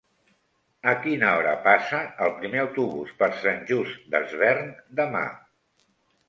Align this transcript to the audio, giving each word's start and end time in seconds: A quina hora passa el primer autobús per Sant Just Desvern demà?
A 0.93 0.93
quina 1.01 1.27
hora 1.41 1.51
passa 1.67 1.99
el 2.27 2.33
primer 2.39 2.63
autobús 2.63 3.13
per 3.21 3.29
Sant 3.43 3.61
Just 3.73 4.09
Desvern 4.17 4.73
demà? 5.03 5.23